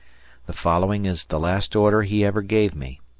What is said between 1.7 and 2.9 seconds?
order he ever gave